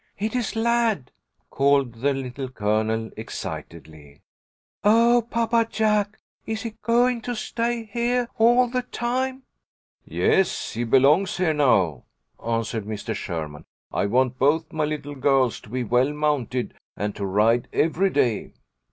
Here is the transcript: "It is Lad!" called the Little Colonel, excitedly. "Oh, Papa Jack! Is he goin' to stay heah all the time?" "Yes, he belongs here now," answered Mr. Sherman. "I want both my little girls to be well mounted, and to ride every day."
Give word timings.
"It 0.17 0.35
is 0.35 0.55
Lad!" 0.55 1.11
called 1.51 1.93
the 2.01 2.11
Little 2.11 2.49
Colonel, 2.49 3.11
excitedly. 3.15 4.23
"Oh, 4.83 5.27
Papa 5.29 5.67
Jack! 5.69 6.17
Is 6.47 6.63
he 6.63 6.71
goin' 6.81 7.21
to 7.21 7.35
stay 7.35 7.83
heah 7.83 8.27
all 8.39 8.67
the 8.67 8.81
time?" 8.81 9.43
"Yes, 10.03 10.71
he 10.73 10.85
belongs 10.85 11.37
here 11.37 11.53
now," 11.53 12.05
answered 12.43 12.85
Mr. 12.85 13.13
Sherman. 13.13 13.65
"I 13.93 14.07
want 14.07 14.39
both 14.39 14.73
my 14.73 14.85
little 14.85 15.13
girls 15.13 15.59
to 15.59 15.69
be 15.69 15.83
well 15.83 16.11
mounted, 16.13 16.73
and 16.97 17.15
to 17.17 17.23
ride 17.23 17.67
every 17.71 18.09
day." 18.09 18.53